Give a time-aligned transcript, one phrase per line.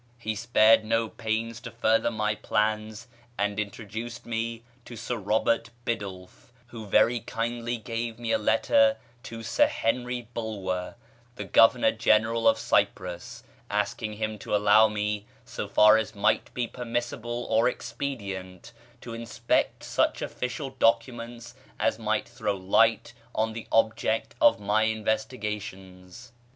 [0.17, 3.07] He spared no pains to further my plans,
[3.37, 9.43] and introduced me to Sir Robert Biddulph, who very kindly gave me a letter to
[9.43, 10.95] Sir Henry Bulwer,
[11.35, 16.65] the Governor General of Cyprus, asking him to allow me, so far as might be
[16.65, 18.71] permissible or expedient,
[19.01, 26.31] to inspect such official documents as might throw light on the object of my investigations.